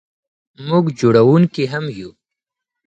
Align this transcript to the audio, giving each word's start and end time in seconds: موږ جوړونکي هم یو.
موږ 0.67 0.85
جوړونکي 0.99 1.63
هم 1.73 1.85
یو. 1.99 2.09